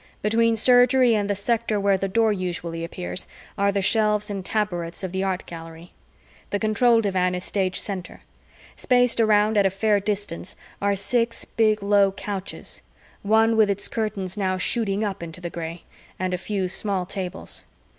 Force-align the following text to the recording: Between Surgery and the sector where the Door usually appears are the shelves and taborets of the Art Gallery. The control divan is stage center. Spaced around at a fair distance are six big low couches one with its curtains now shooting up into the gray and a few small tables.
Between 0.23 0.55
Surgery 0.55 1.13
and 1.13 1.29
the 1.29 1.35
sector 1.35 1.79
where 1.79 1.95
the 1.95 2.07
Door 2.07 2.33
usually 2.33 2.83
appears 2.83 3.27
are 3.55 3.71
the 3.71 3.83
shelves 3.83 4.31
and 4.31 4.43
taborets 4.43 5.03
of 5.03 5.11
the 5.11 5.21
Art 5.23 5.45
Gallery. 5.45 5.91
The 6.49 6.57
control 6.57 7.01
divan 7.01 7.35
is 7.35 7.43
stage 7.43 7.79
center. 7.79 8.21
Spaced 8.75 9.19
around 9.21 9.57
at 9.59 9.65
a 9.67 9.69
fair 9.69 9.99
distance 9.99 10.55
are 10.81 10.95
six 10.95 11.45
big 11.45 11.83
low 11.83 12.11
couches 12.11 12.81
one 13.21 13.55
with 13.55 13.69
its 13.69 13.87
curtains 13.87 14.35
now 14.37 14.57
shooting 14.57 15.03
up 15.03 15.21
into 15.21 15.39
the 15.39 15.51
gray 15.51 15.83
and 16.17 16.33
a 16.33 16.37
few 16.39 16.67
small 16.67 17.05
tables. 17.05 17.63